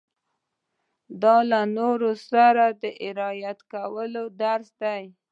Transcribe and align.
دا 1.21 1.35
له 1.51 1.61
نورو 1.77 2.11
سره 2.29 2.63
د 2.81 2.83
رعايت 3.17 3.59
کولو 3.71 4.23
درس 4.41 4.69
دی. 4.81 5.03